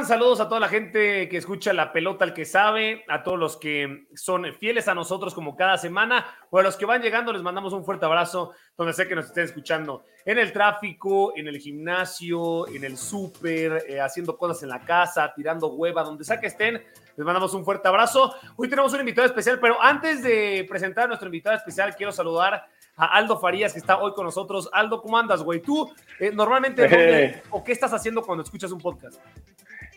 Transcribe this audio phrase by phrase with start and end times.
[0.00, 0.20] Están?
[0.20, 3.56] Saludos a toda la gente que escucha la pelota, al que sabe, a todos los
[3.56, 7.42] que son fieles a nosotros como cada semana, o a los que van llegando, les
[7.42, 10.04] mandamos un fuerte abrazo donde sé que nos estén escuchando.
[10.24, 15.32] En el tráfico, en el gimnasio, en el súper, eh, haciendo cosas en la casa,
[15.34, 18.34] tirando hueva, donde sea que estén, les mandamos un fuerte abrazo.
[18.56, 22.66] Hoy tenemos un invitado especial, pero antes de presentar a nuestro invitado especial, quiero saludar
[22.96, 24.68] a Aldo Farías, que está hoy con nosotros.
[24.72, 25.60] Aldo, ¿cómo andas, güey?
[25.60, 27.42] Tú, eh, normalmente, Eh.
[27.50, 29.20] ¿o qué estás haciendo cuando escuchas un podcast?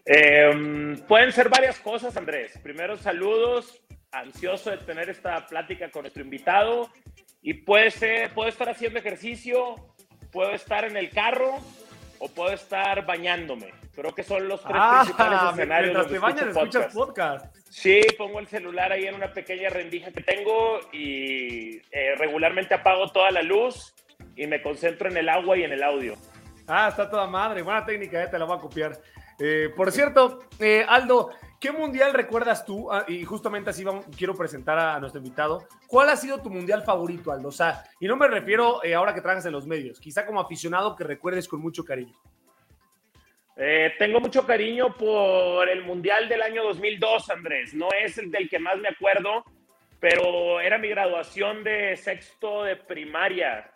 [0.06, 2.58] Eh, pueden ser varias cosas, Andrés.
[2.62, 3.82] Primero, saludos.
[4.12, 6.90] Ansioso de tener esta plática con nuestro invitado.
[7.42, 9.76] Y puede ser, puedo estar haciendo ejercicio,
[10.32, 11.58] puedo estar en el carro
[12.20, 13.74] o puedo estar bañándome.
[13.96, 17.56] Creo que son los tres principales Ah, escenarios mientras te bañas, escuchas podcast.
[17.70, 23.12] Sí, pongo el celular ahí en una pequeña rendija que tengo y eh, regularmente apago
[23.12, 23.94] toda la luz
[24.36, 26.16] y me concentro en el agua y en el audio.
[26.68, 27.62] Ah, está toda madre.
[27.62, 28.98] Buena técnica, eh, te la voy a copiar.
[29.40, 32.92] Eh, por cierto, eh, Aldo, ¿qué mundial recuerdas tú?
[32.92, 33.84] Ah, y justamente así
[34.18, 35.68] quiero presentar a, nuestro invitado.
[35.88, 37.50] ¿Cuál ha sido tu mundial favorito, Aldo?
[37.50, 40.40] O sea, y no me refiero eh, ahora que trabajas en los medios, quizá como
[40.40, 42.16] aficionado que recuerdes con mucho cariño.
[44.00, 47.76] Tengo mucho cariño por el Mundial del año 2002, Andrés.
[47.76, 49.44] No es el del que más me acuerdo,
[50.00, 53.72] pero era mi graduación de sexto de primaria,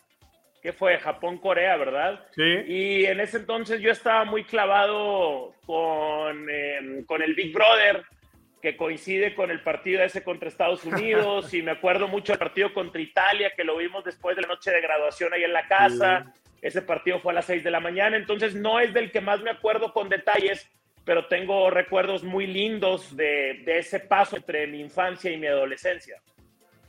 [0.67, 2.25] que fue Japón-Corea, ¿verdad?
[2.35, 2.43] Sí.
[2.67, 8.03] Y en ese entonces yo estaba muy clavado con, eh, con el Big Brother,
[8.61, 12.73] que coincide con el partido ese contra Estados Unidos, y me acuerdo mucho del partido
[12.73, 16.33] contra Italia, que lo vimos después de la noche de graduación ahí en la casa.
[16.61, 19.39] Ese partido fue a las 6 de la mañana, entonces no es del que más
[19.39, 20.69] me acuerdo con detalles,
[21.05, 26.21] pero tengo recuerdos muy lindos de, de ese paso entre mi infancia y mi adolescencia.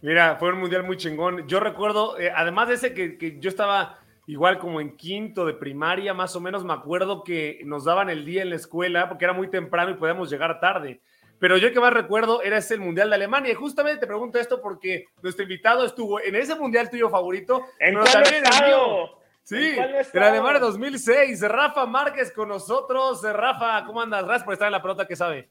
[0.00, 1.46] Mira, fue un mundial muy chingón.
[1.48, 5.54] Yo recuerdo, eh, además de ese que, que yo estaba igual como en quinto de
[5.54, 9.24] primaria, más o menos, me acuerdo que nos daban el día en la escuela porque
[9.24, 11.00] era muy temprano y podíamos llegar tarde.
[11.38, 13.52] Pero yo que más recuerdo era ese el Mundial de Alemania.
[13.52, 17.62] Y justamente te pregunto esto porque nuestro invitado estuvo en ese Mundial tuyo favorito.
[17.78, 19.18] ¿En pero también en el mío.
[19.44, 20.24] Sí, ¿En cuál en estado?
[20.26, 21.40] Alemania 2006.
[21.42, 23.22] Rafa Márquez con nosotros.
[23.22, 24.24] Rafa, ¿cómo andas?
[24.24, 25.48] Gracias por estar en la pelota que sabe.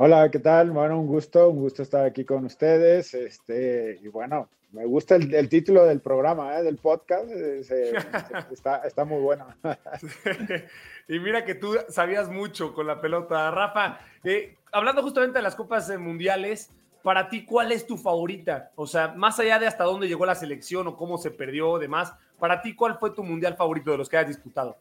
[0.00, 0.70] Hola, ¿qué tal?
[0.70, 3.14] Bueno, un gusto, un gusto estar aquí con ustedes.
[3.14, 6.62] Este, y bueno, me gusta el, el título del programa, ¿eh?
[6.62, 7.28] del podcast.
[7.30, 9.46] eh, se- se- está, está muy bueno.
[11.08, 13.50] y mira que tú sabías mucho con la pelota.
[13.50, 16.70] Rafa, eh, hablando justamente de las copas mundiales,
[17.02, 18.70] para ti, ¿cuál es tu favorita?
[18.76, 22.12] O sea, más allá de hasta dónde llegó la selección o cómo se perdió, demás,
[22.38, 24.76] para ti, ¿cuál fue tu mundial favorito de los que has disputado?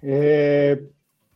[0.00, 0.80] Eh,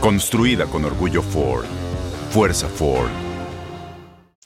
[0.00, 1.64] Construida con orgullo Ford.
[2.30, 3.10] Fuerza Ford.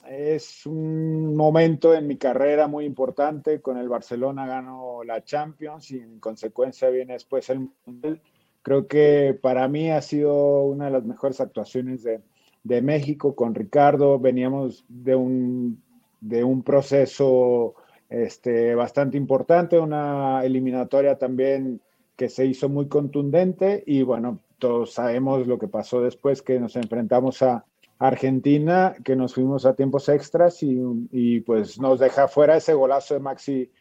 [0.09, 3.61] es un momento en mi carrera muy importante.
[3.61, 8.23] Con el Barcelona gano la Champions y en consecuencia viene después el Mundial.
[8.63, 12.23] Creo que para mí ha sido una de las mejores actuaciones de,
[12.65, 14.19] de México con Ricardo.
[14.19, 15.83] Veníamos de un,
[16.23, 17.75] de un proceso
[18.09, 21.83] este, bastante importante, una eliminatoria también
[22.17, 26.77] que se hizo muy contundente y bueno, todos sabemos lo que pasó después que nos
[26.77, 27.65] enfrentamos a
[27.99, 30.79] Argentina, que nos fuimos a tiempos extras y,
[31.11, 33.73] y pues nos deja fuera ese golazo de Maxi,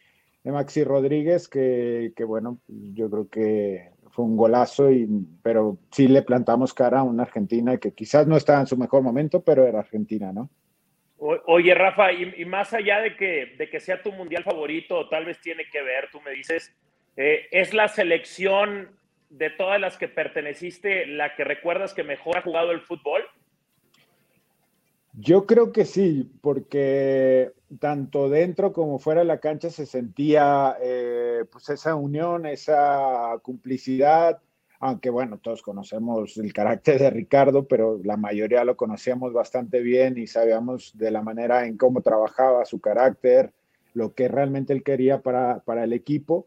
[0.42, 5.08] de Maxi Rodríguez, que, que bueno, yo creo que fue un golazo, y,
[5.40, 9.02] pero sí le plantamos cara a una Argentina que quizás no estaba en su mejor
[9.02, 10.50] momento, pero era Argentina, ¿no?
[11.46, 15.40] Oye, Rafa, y, más allá de que, de que sea tu mundial favorito, tal vez
[15.40, 16.74] tiene que ver, tú me dices,
[17.16, 19.00] eh, ¿es la selección
[19.32, 23.22] de todas las que perteneciste la que recuerdas que mejor ha jugado el fútbol?
[25.14, 31.44] Yo creo que sí, porque tanto dentro como fuera de la cancha se sentía eh,
[31.50, 34.40] pues esa unión, esa complicidad,
[34.80, 40.18] aunque bueno, todos conocemos el carácter de Ricardo, pero la mayoría lo conocíamos bastante bien
[40.18, 43.52] y sabíamos de la manera en cómo trabajaba su carácter,
[43.94, 46.46] lo que realmente él quería para, para el equipo.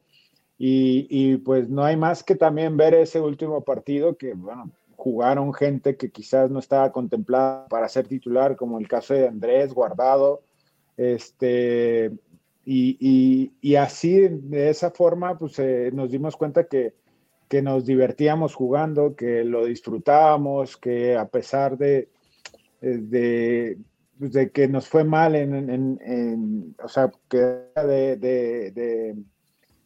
[0.57, 5.53] Y, y, pues no hay más que también ver ese último partido que, bueno, jugaron
[5.53, 10.43] gente que quizás no estaba contemplada para ser titular, como el caso de Andrés Guardado.
[10.97, 12.11] Este,
[12.65, 16.95] y, y, así, de esa forma, pues eh, nos dimos cuenta que,
[17.47, 22.09] que, nos divertíamos jugando, que lo disfrutábamos, que a pesar de,
[22.81, 23.77] eh, de,
[24.17, 29.15] pues, de que nos fue mal en, en, o sea, que de, de, de,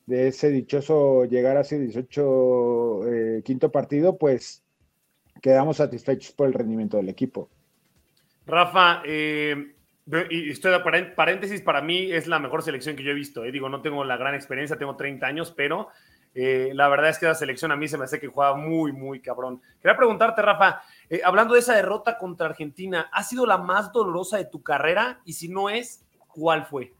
[0.10, 4.64] ese dichoso llegar a ese 18 eh, quinto partido, pues
[5.42, 7.50] quedamos satisfechos por el rendimiento del equipo.
[8.46, 9.74] Rafa, eh,
[10.30, 13.46] y estoy de paréntesis, para mí es la mejor selección que yo he visto.
[13.46, 13.52] Eh.
[13.52, 15.90] Digo, no tengo la gran experiencia, tengo 30 años, pero
[16.34, 19.20] la verdad es que la selección a mí se me hace que juega muy, muy
[19.20, 19.62] cabrón.
[19.82, 20.82] Quería preguntarte, Rafa,
[21.24, 25.22] hablando de esa derrota contra Argentina, ¿ha sido la más dolorosa de tu carrera?
[25.26, 26.94] Y si no es, ¿cuál fue?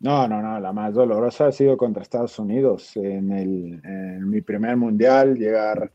[0.00, 3.82] No, no, no, la más dolorosa ha sido contra Estados Unidos en, el,
[4.26, 5.92] mi primer mundial, llegar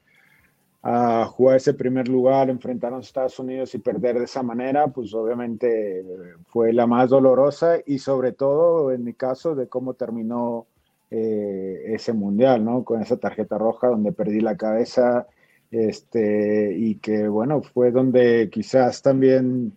[0.84, 5.12] a jugar ese primer lugar, enfrentar a Estados Unidos y perder de esa manera, pues
[5.16, 6.06] obviamente
[6.46, 10.68] fue la más dolorosa y sobre todo en mi caso de cómo terminó
[11.10, 12.84] eh, ese mundial, ¿no?
[12.84, 15.28] Con esa tarjeta roja donde perdí la cabeza,
[15.72, 19.74] este, y que bueno, fue donde quizás también,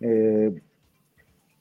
[0.00, 0.54] eh,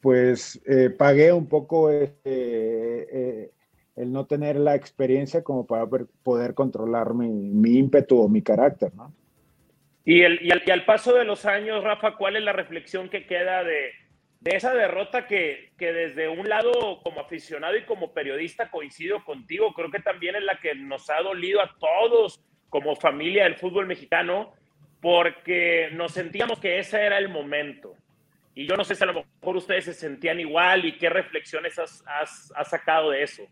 [0.04, 3.54] pues, eh, pagué un poco este,
[3.96, 5.88] el no tener la experiencia como para
[6.24, 9.14] poder controlar mi, mi ímpetu o mi carácter, ¿no?
[10.04, 13.64] Y, el, y, al, paso de los años, Rafa, ¿cuál es la reflexión que queda
[13.64, 13.92] de,
[14.42, 19.74] de esa derrota que, que, desde un lado como aficionado y como periodista coincido contigo?
[19.74, 23.88] Creo que también es la que nos ha dolido a todos como familia del fútbol
[23.88, 24.52] mexicano,
[25.00, 27.96] porque nos sentíamos que ese era el momento.
[28.56, 31.78] Y yo no sé si a lo mejor ustedes se sentían igual y qué reflexiones
[31.80, 33.44] has, has, has sacado de eso.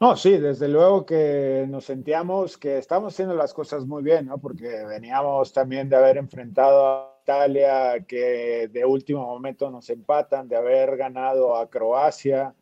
[0.00, 4.38] No, sí, desde luego que nos sentíamos que estamos haciendo las cosas muy bien, ¿no?
[4.38, 10.56] Porque veníamos también de haber enfrentado a Italia, que de último momento nos empatan, de
[10.56, 12.54] haber ganado a Croacia,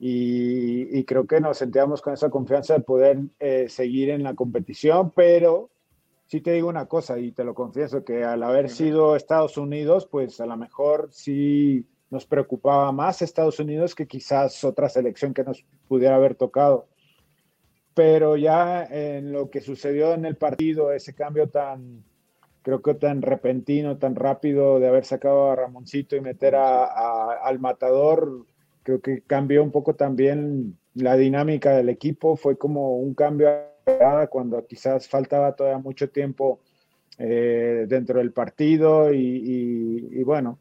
[0.00, 5.10] y, creo que nos sentíamos con esa confianza de poder eh, seguir en la competición,
[5.10, 5.70] pero
[6.28, 10.06] sí te digo una cosa, y te lo confieso, que al haber sido Estados Unidos,
[10.06, 15.42] pues a lo mejor sí nos preocupaba más Estados Unidos que quizás otra selección que
[15.42, 16.86] nos pudiera haber tocado.
[17.94, 22.04] Pero ya en lo que sucedió en el partido, ese cambio tan,
[22.62, 27.58] creo que tan repentino, tan rápido de haber sacado a Ramoncito y meter a, al
[27.58, 28.46] matador,
[28.82, 32.36] creo que cambió un poco también la dinámica del equipo.
[32.36, 33.48] Fue como un cambio
[34.30, 36.60] cuando quizás faltaba todavía mucho tiempo
[37.18, 40.58] eh, dentro del partido y bueno,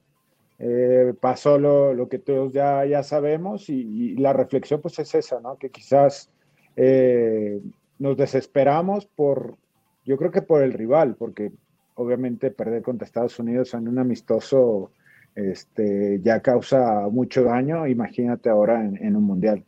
[0.60, 5.40] eh, pasó lo, lo, que todos ya, ya sabemos y, la reflexión pues es esa,
[5.40, 5.58] ¿no?
[5.58, 6.32] Que quizás
[6.76, 7.62] eh,
[8.00, 9.56] nos desesperamos por,
[10.04, 11.52] yo creo que por el rival, porque
[11.96, 14.92] obviamente perder contra Estados Unidos en un amistoso
[15.36, 19.64] este, ya causa mucho daño, imagínate ahora en, un mundial.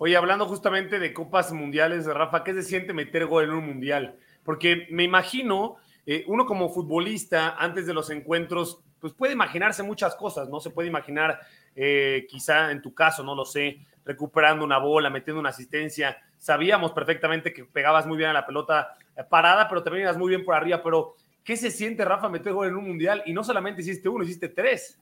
[0.00, 4.16] Oye, hablando justamente de copas mundiales, Rafa, ¿qué se siente meter gol en un mundial?
[4.44, 10.14] Porque me imagino, eh, uno como futbolista, antes de los encuentros, pues puede imaginarse muchas
[10.14, 10.60] cosas, ¿no?
[10.60, 11.40] Se puede imaginar,
[11.74, 16.16] eh, quizá en tu caso, no lo sé, recuperando una bola, metiendo una asistencia.
[16.38, 20.28] Sabíamos perfectamente que pegabas muy bien a la pelota eh, parada, pero también ibas muy
[20.28, 20.80] bien por arriba.
[20.80, 23.24] Pero, ¿qué se siente, Rafa, meter gol en un mundial?
[23.26, 25.00] Y no solamente hiciste uno, hiciste tres.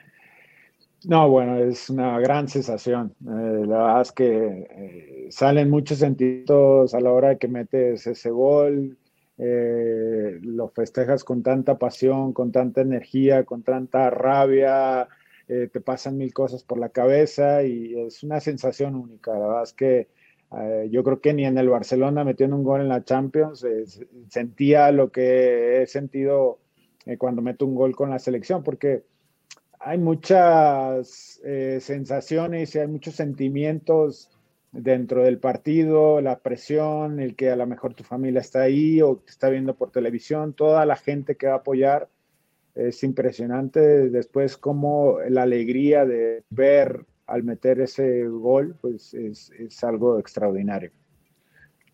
[1.04, 3.14] No, bueno, es una gran sensación.
[3.20, 8.30] Eh, la verdad es que salen muchos sentidos a la hora de que metes ese
[8.30, 8.98] gol
[9.40, 15.08] eh, lo festejas con tanta pasión, con tanta energía, con tanta rabia,
[15.46, 19.32] eh, te pasan mil cosas por la cabeza y es una sensación única.
[19.34, 20.08] La verdad es que
[20.58, 23.64] eh, yo creo que ni en el Barcelona metiendo un gol en la Champions
[24.28, 26.58] sentía lo que he sentido
[27.18, 29.04] cuando meto un gol con la selección, porque
[29.88, 31.40] hay muchas
[31.80, 34.30] sensaciones y hay muchos sentimientos
[34.72, 39.16] dentro del partido, la presión, el que a lo mejor tu familia está ahí o
[39.16, 42.08] te está viendo por televisión, toda la gente que va a apoyar.
[42.74, 43.80] Es impresionante
[44.10, 50.92] después como la alegría de ver al meter ese gol, pues es, algo extraordinario.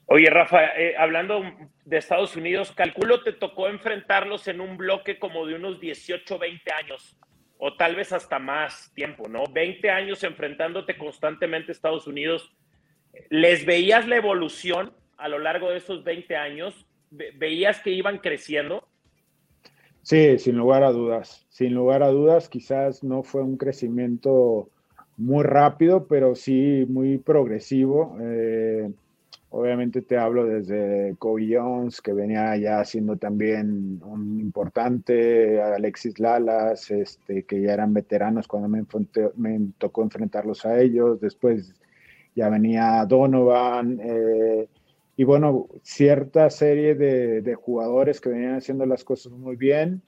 [0.07, 1.43] Oye, Rafa, eh, hablando
[1.87, 6.73] de Estados Unidos, calculo te tocó enfrentarlos en un bloque como de unos 18, 20
[6.73, 7.17] años,
[7.66, 9.44] o tal vez hasta más tiempo, ¿no?
[9.50, 12.52] 20 años enfrentándote constantemente a Estados Unidos.
[13.30, 16.87] ¿Les veías la evolución a lo largo de esos 20 años?
[17.11, 18.87] ¿Veías que iban creciendo?
[20.02, 21.47] Sí, sin lugar a dudas.
[21.49, 24.68] Sin lugar a dudas, quizás no fue un crecimiento
[25.16, 28.18] muy rápido, pero sí muy progresivo.
[28.21, 28.92] Eh,
[29.57, 36.91] Obviamente te hablo desde Kobe Jones, que venía ya siendo también un importante, Alexis Lalas,
[36.91, 38.85] este, que ya eran veteranos cuando me,
[39.37, 41.21] me tocó enfrentarlos a ellos.
[41.21, 41.73] Después
[42.35, 44.01] ya venía Donovan.
[44.03, 44.67] Eh,
[45.17, 50.03] y bueno, cierta serie de, jugadores que venían haciendo las cosas muy bien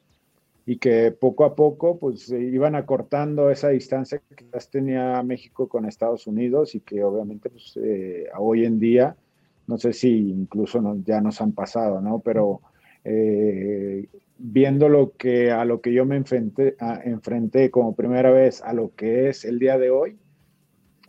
[0.67, 5.87] y que poco a poco pues iban acortando esa distancia que quizás tenía México con
[5.87, 9.17] Estados Unidos y que obviamente pues, eh, hoy en día
[9.67, 12.21] no sé si incluso ya nos han pasado, ¿no?
[12.21, 12.61] Pero
[13.05, 14.09] eh,
[14.39, 18.95] viendo lo que, a lo que yo me enfrenté, enfrenté como primera vez a lo
[18.95, 20.19] que es el día de hoy,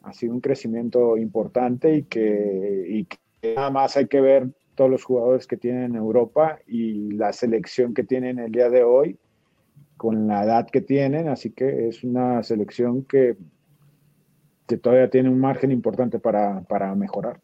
[0.04, 4.90] ha sido un crecimiento importante y que, y que nada más hay que ver todos
[4.90, 9.18] los jugadores que tienen en Europa y la selección que tienen el día de hoy
[9.98, 13.36] con la edad que tienen, así que es una selección que,
[14.68, 17.42] que todavía tiene un margen importante para, para mejorar.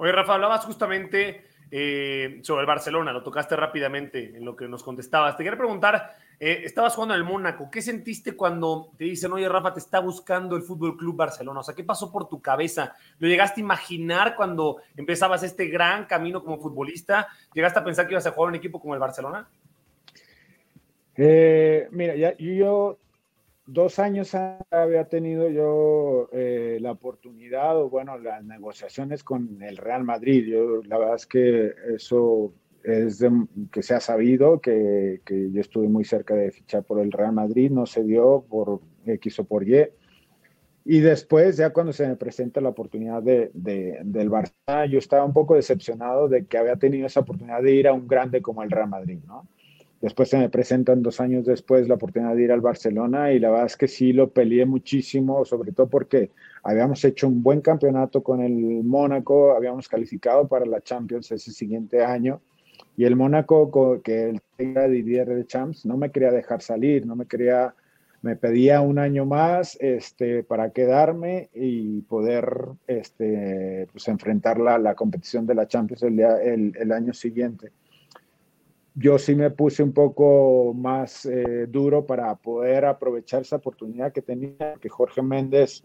[0.00, 4.84] Oye, Rafa, hablabas justamente eh, sobre el Barcelona, lo tocaste rápidamente en lo que nos
[4.84, 5.36] contestabas.
[5.36, 9.48] Te quería preguntar, eh, estabas jugando en el Mónaco, ¿qué sentiste cuando te dicen, oye,
[9.48, 11.60] Rafa, te está buscando el Fútbol Club Barcelona?
[11.60, 12.94] O sea, ¿qué pasó por tu cabeza?
[13.18, 17.26] ¿Lo llegaste a imaginar cuando empezabas este gran camino como futbolista?
[17.52, 19.48] ¿Llegaste a pensar que ibas a jugar en un equipo como el Barcelona?
[21.16, 22.98] Eh, mira, yo
[23.68, 24.34] dos años
[24.70, 30.46] había tenido yo eh, la oportunidad o bueno, las negociaciones con el Real Madrid.
[30.46, 33.22] Yo, la verdad es que eso es
[33.70, 37.32] que se ha sabido, que, que, yo estuve muy cerca de fichar por el Real
[37.32, 39.86] Madrid, no se dio por X o por Y.
[40.86, 45.26] Y después, ya cuando se me presenta la oportunidad de, de, del Barça, yo estaba
[45.26, 48.62] un poco decepcionado de que había tenido esa oportunidad de ir a un grande como
[48.62, 49.46] el Real Madrid, ¿no?
[50.00, 53.50] Después se me presentan dos años después la oportunidad de ir al Barcelona y la
[53.50, 56.30] verdad es que sí lo peleé muchísimo, sobre todo porque
[56.62, 58.52] habíamos hecho un buen campeonato con el
[58.84, 62.40] Mónaco, habíamos calificado para la Champions ese siguiente año
[62.96, 67.16] y el Mónaco, que el era Didier de Champs, no me quería dejar salir, no
[67.16, 67.74] me quería,
[68.22, 74.94] me pedía un año más este, para quedarme y poder este, pues, enfrentar la, la
[74.94, 77.72] competición de la Champions el, el, el año siguiente
[78.98, 84.22] yo sí me puse un poco más eh, duro para poder aprovechar esa oportunidad que
[84.22, 85.84] tenía, que Jorge Méndez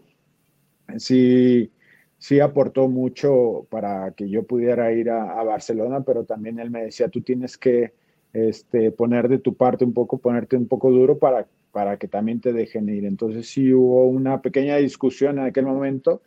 [0.96, 1.70] sí,
[2.18, 7.08] sí aportó mucho para que yo pudiera ir a, Barcelona, pero también él me decía,
[7.08, 7.92] tú tienes que
[8.32, 12.40] este, poner de tu parte un poco, ponerte un poco duro para, para que también
[12.40, 13.04] te dejen ir.
[13.04, 16.22] Entonces sí hubo una pequeña discusión en aquel momento,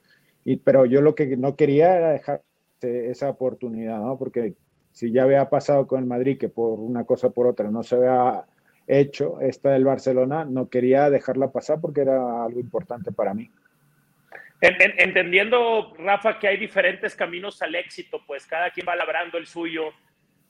[0.46, 2.44] y, pero yo lo que no quería era dejar
[2.80, 4.18] esa oportunidad, ¿no?
[4.18, 4.56] Porque
[4.98, 7.84] si ya había pasado con el Madrid, que por una cosa o por otra no
[7.84, 8.46] se había
[8.88, 13.52] hecho, esta del Barcelona, no quería dejarla pasar porque era algo importante para mí.
[14.60, 19.94] Entendiendo, Rafa, que hay diferentes caminos al éxito, pues cada quien va labrando el suyo,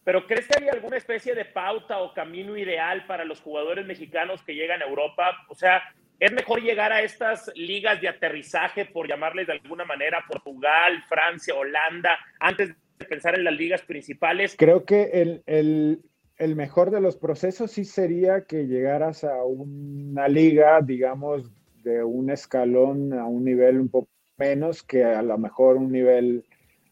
[0.06, 4.44] pero ¿crees que hay alguna especie de pauta o camino ideal para los jugadores mexicanos
[4.44, 5.44] que llegan a Europa?
[5.50, 5.84] O sea,
[6.22, 11.54] ¿es mejor llegar a estas ligas de aterrizaje, por llamarles de alguna manera, Portugal, Francia,
[11.54, 12.74] Holanda, antes
[13.06, 14.56] pensar en las ligas principales.
[14.58, 15.04] Creo que
[15.46, 16.02] el,
[16.38, 21.52] el, mejor de los procesos sí sería que llegaras a una liga, digamos,
[21.84, 26.44] de un escalón a un nivel un poco menos que a lo mejor un nivel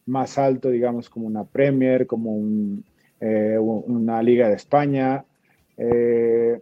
[0.05, 2.85] más alto, digamos, como una Premier, como un,
[3.19, 5.25] eh, una Liga de España.
[5.77, 6.59] Eh,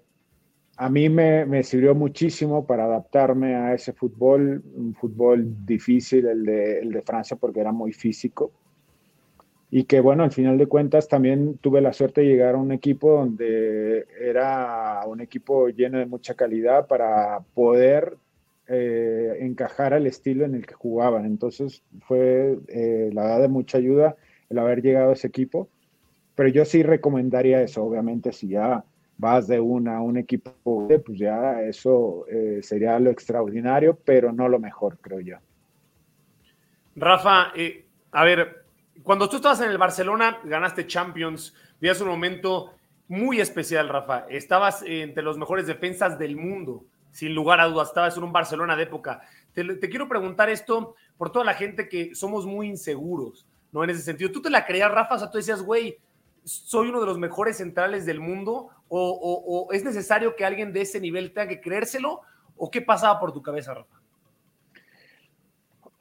[0.76, 6.44] a mí me, me, sirvió muchísimo para adaptarme a ese fútbol, un fútbol difícil, el
[6.44, 8.52] de, el de Francia, porque era muy físico
[9.76, 12.72] y que bueno, al final de cuentas también tuve la suerte de llegar a un
[12.72, 18.18] equipo donde era un equipo lleno de mucha calidad para poder
[18.68, 21.26] eh, encajar al estilo en el que jugaban.
[21.26, 24.16] Entonces fue eh, la verdad de mucha ayuda
[24.48, 25.68] el haber llegado a ese equipo,
[26.36, 28.84] pero yo sí recomendaría eso, obviamente si ya
[29.18, 30.54] vas de una a un equipo,
[31.04, 35.38] pues ya eso eh, sería lo extraordinario, pero no lo mejor, creo yo.
[36.96, 37.54] Rafa,
[38.12, 38.63] a ver,
[39.02, 42.74] cuando tú estabas en el Barcelona, ganaste Champions, vivías un momento
[43.08, 44.26] muy especial, Rafa.
[44.30, 47.90] Estabas entre los mejores defensas del mundo, sin lugar a dudas.
[47.90, 49.22] Estabas en un Barcelona de época.
[49.54, 53.46] Te, quiero preguntar esto por toda la gente que somos muy inseguros.
[53.72, 53.84] ¿no?
[53.84, 54.32] En ese sentido.
[54.32, 55.16] ¿Tú te la creías, Rafa?
[55.16, 55.98] O sea, tú decías, güey,
[56.44, 61.00] soy uno de los mejores centrales del mundo, o, es necesario que alguien de ese
[61.00, 62.22] nivel tenga que creérselo,
[62.56, 64.03] o qué pasaba por tu cabeza, Rafa?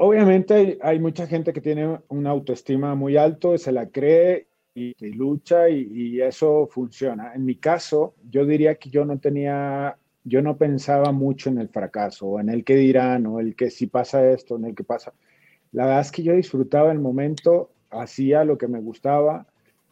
[0.05, 5.69] Obviamente hay, mucha gente que tiene una autoestima muy alto, se la cree y, lucha
[5.69, 7.33] y, eso funciona.
[7.37, 11.69] En mi caso, yo diría que yo no tenía, yo no pensaba mucho en el
[11.69, 15.13] fracaso, en el que dirán, o el que si pasa esto, en el que pasa.
[15.71, 19.47] La verdad es que yo disfrutaba el momento, hacía lo que me gustaba,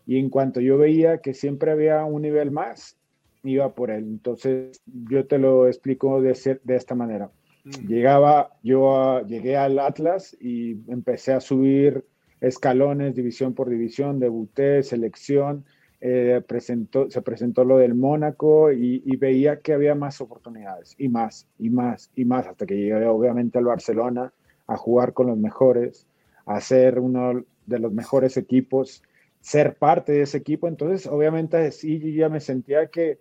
[0.09, 2.97] y en cuanto yo veía que siempre había un nivel más,
[3.45, 4.03] iba por él.
[4.03, 6.33] Entonces, yo te lo explico de
[6.67, 7.31] esta manera.
[7.65, 7.87] Mm.
[7.87, 12.05] Llegaba, yo llegué al Atlas y empecé a subir
[12.41, 15.65] escalones, división por división, debuté, selección,
[16.01, 21.47] eh, presentó, se presentó lo del Mónaco y, veía que había más oportunidades y más
[21.59, 24.33] y más y más hasta que llegué obviamente al Barcelona
[24.67, 26.07] a jugar con los mejores,
[26.47, 29.03] a ser uno de los mejores equipos
[29.41, 30.69] ser parte de ese equipo.
[30.69, 33.19] Entonces, obviamente, sí, ya me sentía que,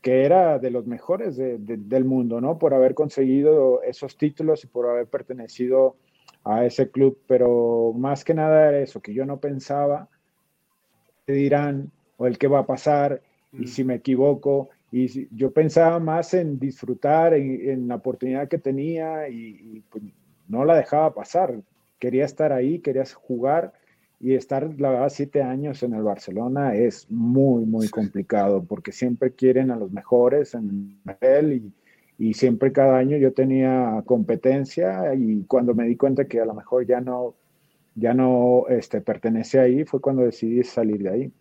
[0.00, 2.58] que era de los mejores del mundo, ¿no?
[2.58, 5.96] Por haber conseguido esos títulos y por haber pertenecido
[6.44, 7.18] a ese club.
[7.26, 10.08] Pero más que nada era eso, que yo no pensaba
[11.26, 13.66] qué dirán o el qué va a pasar y mm.
[13.66, 14.70] si me equivoco.
[14.90, 20.04] Y yo pensaba más en disfrutar en, la oportunidad que tenía y, pues,
[20.46, 21.60] no la dejaba pasar.
[21.98, 23.72] Quería estar ahí, quería jugar
[24.20, 29.32] y estar, la verdad, siete años en el Barcelona es muy, muy complicado porque siempre
[29.32, 31.72] quieren a los mejores en él
[32.18, 36.44] y, y, siempre cada año yo tenía competencia y cuando me di cuenta que a
[36.44, 37.36] lo mejor ya no,
[37.94, 41.32] ya no este, pertenece ahí, fue cuando decidí salir de ahí.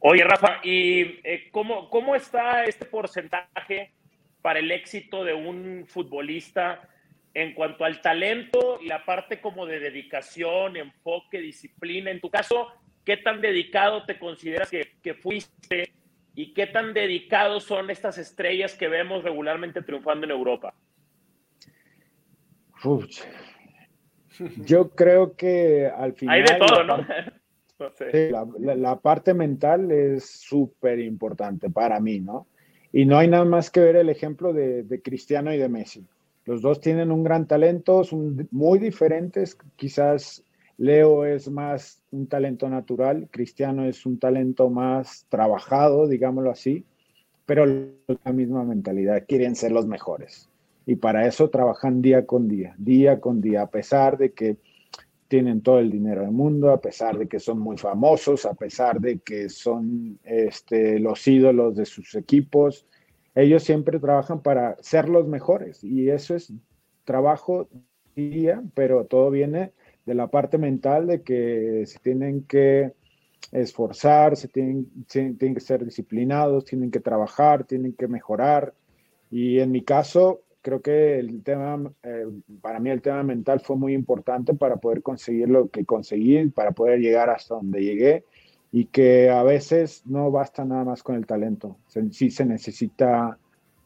[0.00, 3.92] Oye, Rafa, ¿y eh, cómo, cómo está este porcentaje
[4.42, 6.88] para el éxito de un futbolista?
[7.36, 12.10] En cuanto al talento y la parte como de dedicación, enfoque, disciplina.
[12.10, 12.68] En tu caso,
[13.04, 15.92] ¿qué tan dedicado te consideras que, fuiste
[16.34, 20.72] y qué tan dedicados son estas estrellas que vemos regularmente triunfando en Europa?
[24.56, 26.36] Yo creo que al final...
[26.36, 27.06] Hay de todo, ¿no?
[28.76, 32.46] la, parte mental es súper importante para mí, ¿no?
[32.94, 36.06] Y no hay nada más que ver el ejemplo de Cristiano y de Messi.
[36.46, 39.58] Los dos tienen un gran talento, son muy diferentes.
[39.74, 40.44] Quizás
[40.78, 46.84] Leo es más un talento natural, Cristiano es un talento más trabajado, digámoslo así,
[47.46, 50.48] pero la misma mentalidad, quieren ser los mejores.
[50.86, 54.56] Y para eso trabajan día con día, día con día, a pesar de que
[55.26, 59.00] tienen todo el dinero del mundo, a pesar de que son muy famosos, a pesar
[59.00, 62.86] de que son este, los ídolos de sus equipos,
[63.36, 66.52] ellos siempre trabajan para ser los mejores y eso es
[67.04, 67.68] trabajo
[68.16, 69.72] día, pero todo viene
[70.06, 72.92] de la parte mental de que se tienen que
[73.52, 78.72] esforzar, se tienen, tienen que ser disciplinados, tienen que trabajar, tienen que mejorar.
[79.30, 82.26] Y en mi caso, creo que el tema, eh,
[82.62, 86.72] para mí el tema mental fue muy importante para poder conseguir lo que conseguí, para
[86.72, 88.24] poder llegar hasta donde llegué
[88.72, 91.78] y que a veces no basta nada más con el talento,
[92.10, 93.38] sí se necesita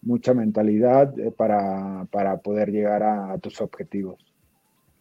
[0.03, 4.19] mucha mentalidad eh, para, para poder llegar a, tus objetivos.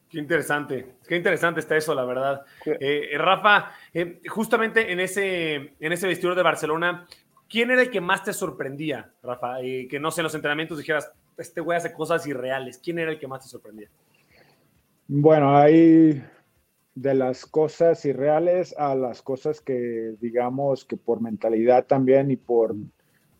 [0.09, 2.41] Qué interesante, qué interesante está eso, la verdad.
[2.65, 7.05] Eh, Rafa, eh, justamente en ese, en ese vestidor de Barcelona,
[7.47, 9.57] ¿quién era el que más te sorprendía, Rafa?
[9.61, 12.79] que no sé, en los entrenamientos dijeras, este güey hace cosas irreales.
[12.83, 13.87] ¿Quién era el que más te sorprendía?
[15.07, 16.23] Bueno, hay
[16.95, 22.75] de las cosas irreales a las cosas que digamos que por mentalidad también y por,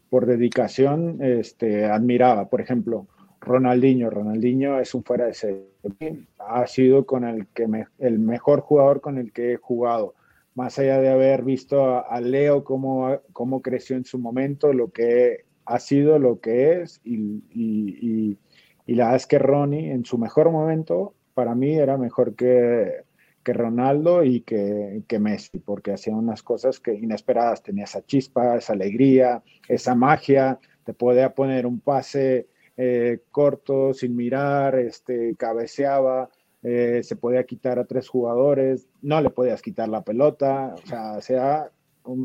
[0.10, 2.50] por dedicación este, admiraba.
[2.50, 3.08] Por ejemplo,
[3.42, 4.10] Ronaldinho.
[4.10, 6.26] Ronaldinho es un fuera de serie.
[6.38, 7.68] Ha sido con el, que
[8.00, 10.16] el mejor jugador con el que he jugado.
[10.56, 15.46] Más allá de haber visto a, Leo cómo, cómo creció en su momento, lo que
[15.66, 18.38] ha sido, lo que es, y, y,
[18.86, 23.04] y la verdad es que Ronnie en su mejor momento para mí era mejor que,
[23.44, 28.74] que Ronaldo y que, Messi, porque hacía unas cosas que inesperadas, tenía esa chispa, esa
[28.74, 32.48] alegría, esa magia, te podía poner un pase
[32.78, 36.30] eh, corto sin mirar, este, cabeceaba,
[36.62, 41.16] eh, se podía quitar a tres jugadores, no le podías quitar la pelota, o sea,
[41.16, 41.72] hacía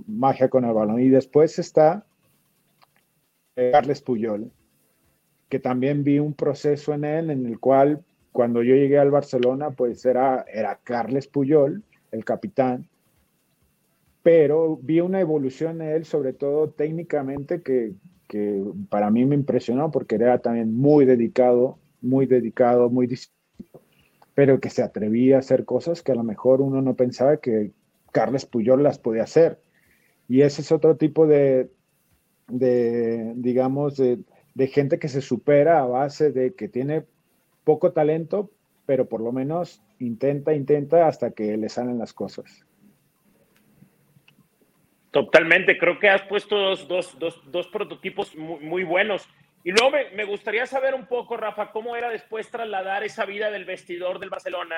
[0.07, 1.01] magia con el balón.
[1.01, 2.05] Y después está
[3.57, 4.51] eh, Carles Puyol,
[5.49, 9.71] que también vi un proceso en él en el cual cuando yo llegué al Barcelona,
[9.71, 12.89] pues era, era Carles Puyol, el capitán,
[14.25, 17.93] pero vi una evolución en él, sobre todo técnicamente, que,
[18.27, 23.87] que para mí me impresionó porque era también muy dedicado, muy dedicado, muy disciplinado.
[24.35, 27.71] pero que se atrevía a hacer cosas que a lo mejor uno no pensaba que
[28.11, 29.61] Carles Puyol las podía hacer.
[30.29, 31.71] Y ese es otro tipo de,
[32.49, 37.05] de digamos, de, de gente que se supera a base de que tiene
[37.65, 38.51] poco talento,
[38.87, 42.67] pero por lo menos intenta, intenta hasta que le salen las cosas.
[45.11, 49.29] Totalmente, creo que has puesto dos, prototipos muy, buenos.
[49.63, 53.65] Y luego me, gustaría saber un poco, Rafa, cómo era después trasladar esa vida del
[53.65, 54.75] vestidor del Barcelona,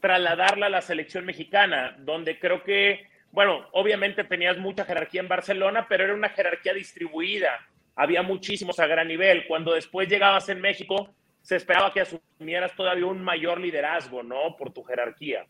[0.00, 5.86] trasladarla a la selección mexicana, donde creo que, bueno, obviamente tenías mucha jerarquía en Barcelona,
[5.88, 7.66] pero era una jerarquía distribuida.
[7.96, 9.46] Había muchísimos a gran nivel.
[9.46, 11.08] Cuando después llegabas en México,
[11.42, 14.56] se esperaba que asumieras todavía un mayor liderazgo, ¿no?
[14.56, 15.46] Por tu jerarquía.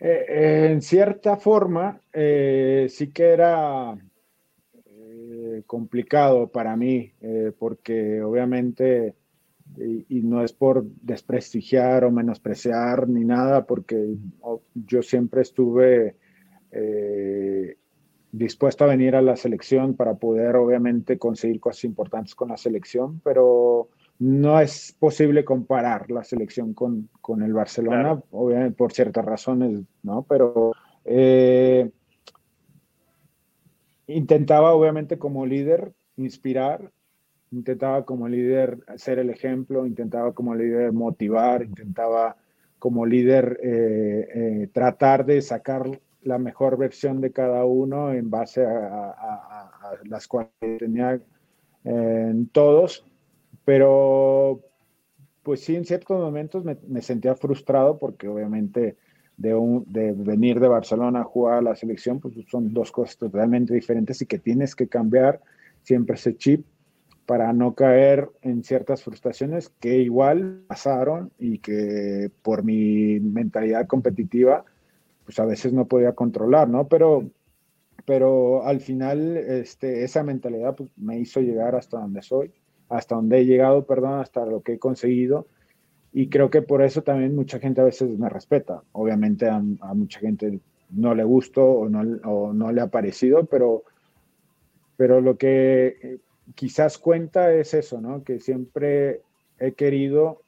[0.00, 3.94] Eh, en cierta forma, eh, sí que era
[4.86, 7.12] eh, complicado para mí,
[7.58, 9.14] porque obviamente,
[9.76, 14.14] y, no es por desprestigiar o menospreciar ni nada, porque
[14.74, 16.16] yo siempre estuve
[18.32, 23.20] dispuesto a venir a la selección para poder obviamente conseguir cosas importantes con la selección,
[23.24, 23.88] pero
[24.20, 27.08] no es posible comparar la selección con,
[27.42, 30.26] el Barcelona, obviamente por ciertas razones, ¿no?
[30.28, 30.72] Pero
[31.04, 31.90] eh,
[34.06, 36.92] intentaba obviamente como líder inspirar,
[37.50, 42.36] intentaba como líder ser el ejemplo, intentaba como líder motivar, intentaba
[42.78, 48.64] como líder eh, eh, tratar de sacar la mejor versión de cada uno en base
[48.64, 51.20] a, las cuales tenía
[51.84, 53.04] en todos
[53.64, 54.60] pero
[55.42, 58.96] pues sí, en ciertos momentos me, sentía frustrado porque obviamente
[59.36, 63.72] de, de, venir de Barcelona a jugar a la selección, pues son dos cosas totalmente
[63.72, 65.40] diferentes y que tienes que cambiar
[65.82, 66.66] siempre ese chip
[67.26, 74.64] para no caer en ciertas frustraciones que igual pasaron y que por mi mentalidad competitiva,
[75.24, 76.88] pues a veces no podía controlar, ¿no?
[76.88, 77.30] Pero,
[78.06, 82.52] pero al final este, esa mentalidad pues, me hizo llegar hasta donde soy
[82.90, 85.46] hasta donde he llegado, perdón, hasta lo que he conseguido.
[86.12, 88.82] Y creo que por eso también mucha gente a veces me respeta.
[88.92, 90.58] Obviamente a, mucha gente
[90.90, 93.84] no le gustó o no, no, le ha parecido, pero,
[94.96, 96.18] pero lo que eh,
[96.56, 98.24] quizás cuenta es eso, ¿no?
[98.24, 99.22] Que siempre
[99.60, 100.42] he querido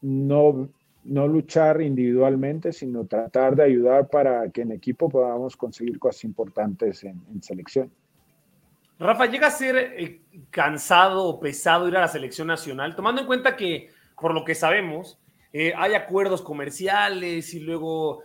[0.00, 0.68] no,
[1.08, 7.02] no luchar individualmente, sino tratar de ayudar para que en equipo podamos conseguir cosas importantes
[7.02, 7.90] en, selección.
[8.98, 12.94] Rafa, ¿llega a ser eh, cansado o pesado ir a la selección nacional?
[12.94, 13.90] Tomando en cuenta que,
[14.20, 15.18] por lo que sabemos,
[15.52, 18.22] eh, hay acuerdos comerciales y luego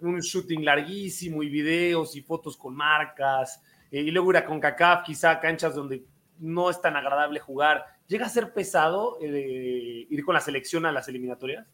[0.00, 5.04] un shooting larguísimo y videos y fotos con marcas, eh, y luego ir a CONCACAF,
[5.04, 6.04] quizá canchas donde
[6.38, 7.84] no es tan agradable jugar.
[8.08, 11.66] ¿Llega a ser pesado ir con la selección a las eliminatorias?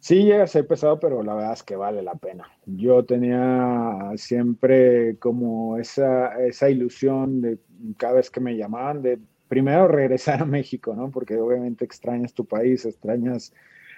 [0.00, 2.44] Sí, llega a pesado, pero la verdad es que vale la pena.
[2.66, 7.58] Yo tenía siempre como esa, esa ilusión de
[7.96, 11.10] cada vez que me llamaban de primero regresar a México, ¿no?
[11.10, 13.52] Porque obviamente extrañas tu país, extrañas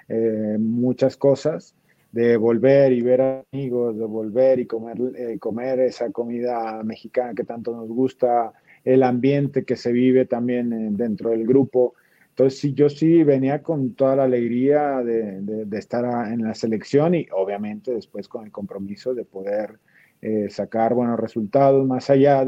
[0.08, 1.74] eh, muchas cosas,
[2.12, 7.44] de volver y ver amigos, de volver y comer, eh, comer esa comida mexicana que
[7.44, 8.52] tanto nos gusta,
[8.84, 11.94] el ambiente que se vive también eh, dentro del grupo.
[12.40, 17.26] Entonces, sí, yo sí venía con toda la alegría de, estar en la selección y
[17.32, 19.78] obviamente después con el compromiso de poder
[20.22, 22.46] eh, sacar buenos resultados, más allá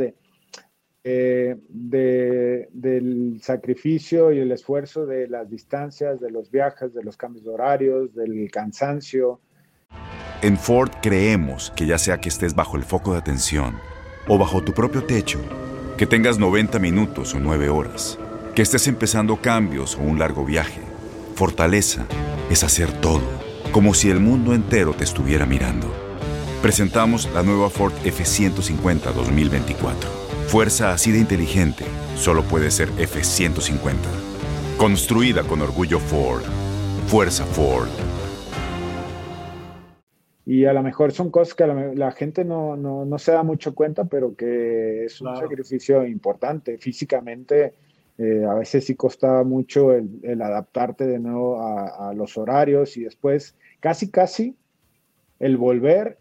[1.05, 7.45] eh, del sacrificio y el esfuerzo de las distancias, de los viajes, de los cambios
[7.45, 9.41] de horarios, del cansancio.
[10.41, 13.75] En Ford creemos que ya sea que estés bajo el foco de atención
[14.27, 15.39] o bajo tu propio techo,
[15.99, 18.19] que tengas 90 minutos o 9 horas
[18.55, 20.83] que estés empezando cambios o un largo viaje,
[21.37, 22.07] fortaleza
[22.51, 23.23] es hacer todo,
[23.73, 25.87] como si el mundo entero te estuviera mirando.
[26.61, 30.11] Presentamos la nueva Ford F150 2024.
[30.49, 31.85] Fuerza así de inteligente
[32.15, 33.95] solo puede ser F150.
[34.77, 36.43] Construida con orgullo Ford.
[37.07, 37.88] Fuerza Ford.
[40.45, 44.05] Y a lo mejor son cosas que la, gente no, no, se da mucho cuenta,
[44.05, 46.77] pero que es un sacrificio importante.
[46.77, 47.73] Físicamente
[48.18, 53.57] eh, a veces sí costaba mucho el, adaptarte de nuevo a, los horarios y después
[53.81, 54.57] casi, casi
[55.40, 56.18] el volver,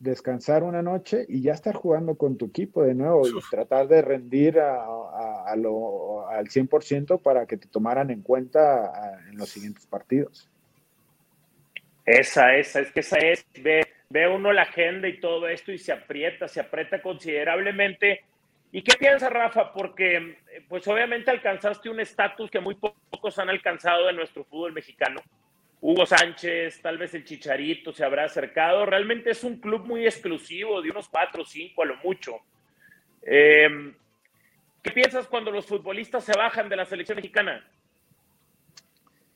[0.00, 4.02] descansar una noche y ya estar jugando con tu equipo de nuevo y tratar de
[4.02, 10.48] rendir a, lo, al 100% para que te tomaran en cuenta en los siguientes partidos.
[12.04, 15.78] Esa, esa, es que esa es, ve, ve uno la agenda y todo esto y
[15.78, 18.24] se aprieta, se aprieta considerablemente
[18.72, 19.72] ¿Y qué piensas, Rafa?
[19.72, 25.20] Porque, pues obviamente alcanzaste un estatus que muy pocos han alcanzado en nuestro fútbol mexicano.
[25.80, 28.86] Hugo Sánchez, tal vez el Chicharito se habrá acercado.
[28.86, 32.38] Realmente es un club muy exclusivo, de unos cuatro o cinco a lo mucho.
[33.22, 33.94] Em,
[34.82, 37.66] ¿Qué piensas cuando los futbolistas se bajan de la selección mexicana?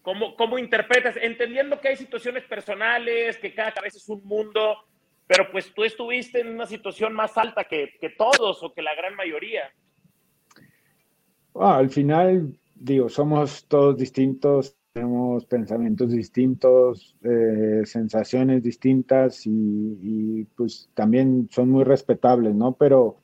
[0.03, 1.17] ¿Cómo, ¿Cómo interpretas?
[1.17, 4.85] Entendiendo que hay situaciones personales, que cada cabeza es un mundo,
[5.27, 9.15] pero pues tú estuviste en una situación más alta que, todos o que la gran
[9.15, 9.73] mayoría.
[11.55, 21.49] al final, digo, somos todos distintos, tenemos pensamientos distintos, eh, sensaciones distintas y, pues también
[21.51, 22.77] son muy respetables, ¿no?
[22.77, 23.17] Pero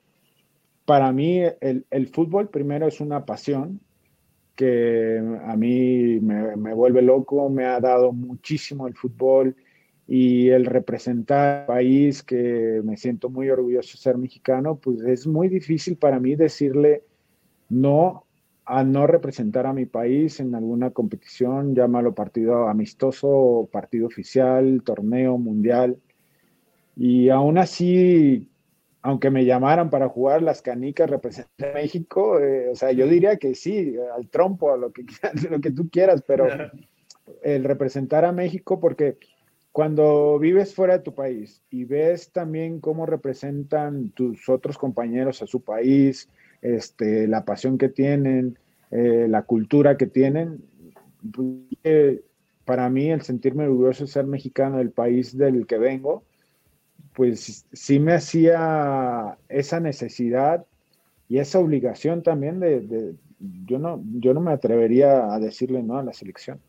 [0.84, 3.80] para mí el, el fútbol primero es una pasión
[4.56, 9.54] que a mí me, me, vuelve loco, me ha dado muchísimo el fútbol
[10.12, 15.48] y el representar país que me siento muy orgulloso de ser mexicano, pues es muy
[15.48, 17.04] difícil para mí decirle
[17.68, 18.24] no
[18.64, 25.38] a no representar a mi país en alguna competición, llámalo partido amistoso, partido oficial, torneo
[25.38, 25.96] mundial.
[26.96, 28.48] Y aún así,
[29.02, 33.36] aunque me llamaran para jugar las canicas representar a México, eh, o sea, yo diría
[33.36, 35.04] que sí, al trompo, a lo que,
[35.48, 36.48] lo que tú quieras, pero
[37.44, 39.16] el representar a México, porque
[39.72, 45.46] cuando vives fuera de tu país y ves también cómo representan tus otros compañeros a
[45.46, 46.28] su país,
[46.60, 48.58] este, la pasión que tienen,
[48.90, 50.64] eh, la cultura que tienen.
[51.32, 52.20] Pues,
[52.64, 56.24] para mí el sentirme orgulloso de ser mexicano del país del que vengo,
[57.14, 60.64] pues sí me hacía esa necesidad
[61.28, 63.14] y esa obligación también de,
[63.66, 66.60] yo, no, yo no me atrevería a decirle no a la selección.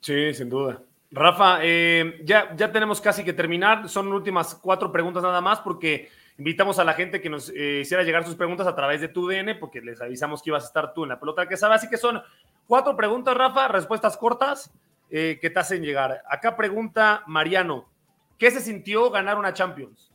[0.00, 0.82] Sí, sin duda.
[1.12, 3.88] Rafa, eh, ya, ya tenemos casi que terminar.
[3.88, 8.02] Son últimas cuatro preguntas nada más porque Invitamos a la gente que nos eh, hiciera
[8.02, 10.94] llegar sus preguntas a través de tu DN, porque les avisamos que ibas a estar
[10.94, 11.74] tú en la pelota que sabe.
[11.74, 12.20] Así que son
[12.66, 14.72] cuatro preguntas, Rafa, respuestas cortas
[15.10, 16.22] eh, que te hacen llegar.
[16.28, 17.86] Acá pregunta Mariano:
[18.38, 20.10] ¿Qué se sintió ganar una Champions?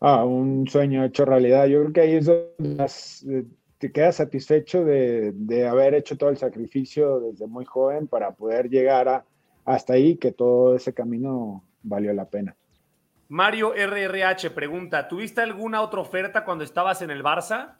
[0.00, 1.66] Ah, un sueño hecho realidad.
[1.66, 2.86] Yo creo que ahí es donde
[3.28, 3.44] eh,
[3.78, 8.70] te quedas satisfecho de, de, haber hecho todo el sacrificio desde muy joven para poder
[8.70, 9.24] llegar a,
[9.64, 12.56] hasta ahí, que todo ese camino valió la pena.
[13.28, 17.76] Mario RRH pregunta, ¿tuviste alguna otra oferta cuando estabas en el Barça?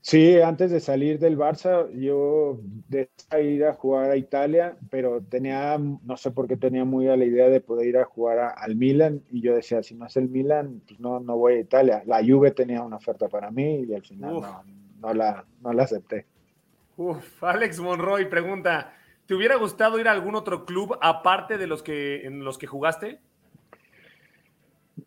[0.00, 5.76] Sí, antes de salir del Barça, yo decidí ir a jugar a Italia, pero tenía,
[5.76, 8.76] no sé por qué tenía muy a la idea de poder ir a jugar al
[8.76, 12.02] Milan, y yo decía, si no es el Milan, pues no, no voy a Italia.
[12.06, 14.40] La Juve tenía una oferta para mí y al final
[15.00, 16.24] no, la, no la acepté.
[16.96, 18.94] Uf, Alex Monroy pregunta,
[19.28, 22.66] ¿te hubiera gustado ir a algún otro club aparte de los que, en los que
[22.66, 23.20] jugaste?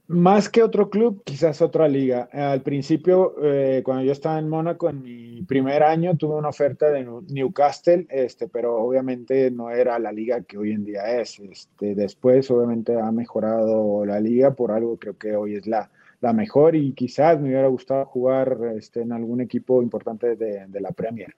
[0.07, 2.29] Más que otro club, quizás otra liga.
[2.31, 6.91] Al principio, eh, cuando yo estaba en Mónaco, en mi primer año, tuve una oferta
[6.91, 11.39] de Newcastle, este, pero obviamente no era la liga que hoy en día es.
[11.39, 16.31] Este, después, obviamente, ha mejorado la liga por algo creo que hoy es la, la
[16.31, 20.91] mejor y quizás me hubiera gustado jugar este, en algún equipo importante de, de la
[20.91, 21.33] Premier.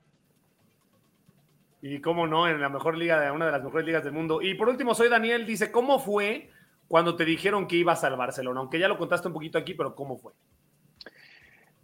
[1.86, 4.42] Y cómo no, en la mejor liga, de una de las mejores ligas del mundo.
[4.42, 6.50] Y por último, soy Daniel, dice, ¿cómo fue?
[6.94, 8.60] cuando te dijeron que ibas al Barcelona?
[8.60, 10.34] Aunque ya lo contaste un poquito aquí, pero ¿cómo fue?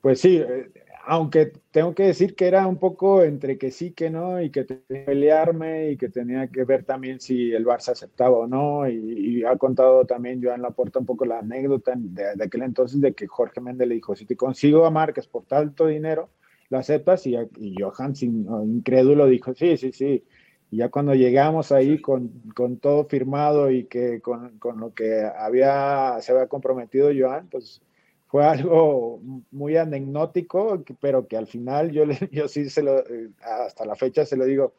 [0.01, 0.71] Pues sí, eh,
[1.05, 4.65] aunque tengo que decir que era un poco entre que sí, que no, y que
[4.65, 8.88] tenía que pelearme y que tenía que ver también si el Barça aceptaba o no.
[8.88, 13.25] Y, ha contado también Joan Laporta un poco la anécdota de, aquel entonces de que
[13.25, 16.29] Jorge Méndez le dijo, si te consigo a Márquez por tanto dinero,
[16.69, 17.25] lo aceptas.
[17.27, 20.23] Y, y Johan, sin, incrédulo, dijo, sí, sí, sí.
[20.71, 25.23] Y ya cuando llegamos ahí con, con todo firmado y que con, con, lo que
[25.23, 27.82] había, se había comprometido Joan, pues
[28.27, 33.03] fue algo muy anecdótico, pero que al final yo, yo sí se lo,
[33.41, 34.73] hasta la fecha se lo digo,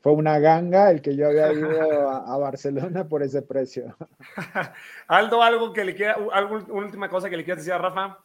[0.00, 1.68] fue una ganga el que yo había ido
[2.10, 3.94] a, Barcelona por ese precio.
[5.08, 8.18] Aldo, algo que le quiera, alguna última cosa que le quieras decir a Rafa.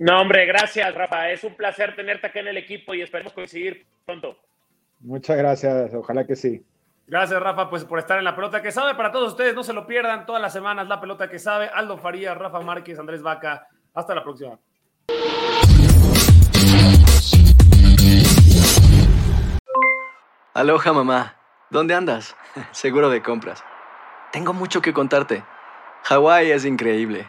[0.00, 1.30] No, hombre, gracias, Rafa.
[1.30, 4.34] Es un placer tenerte aquí en el equipo y esperemos coincidir pronto.
[5.00, 6.64] Muchas gracias, ojalá que sí.
[7.06, 8.94] Gracias, Rafa, pues por estar en la pelota que sabe.
[8.94, 11.68] Para todos ustedes, no se lo pierdan todas las semanas, la pelota que sabe.
[11.74, 13.68] Aldo Faría, Rafa Márquez, Andrés Vaca.
[13.92, 14.58] Hasta la próxima.
[20.54, 21.36] Aloha, mamá.
[21.68, 22.34] ¿Dónde andas?
[22.70, 23.62] Seguro de compras.
[24.32, 25.44] Tengo mucho que contarte.
[26.04, 27.28] Hawái es increíble.